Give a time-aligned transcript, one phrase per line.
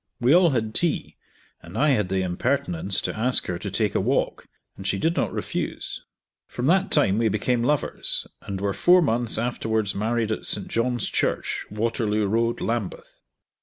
[0.19, 1.15] We all had tea,
[1.61, 5.15] and I had the impertinence to ask her to take a walk, and she did
[5.15, 6.01] not refuse.
[6.47, 10.67] From that time we became lovers, and were four months afterwards married at St.
[10.67, 13.21] John's Church, Waterloo road, Lambeth.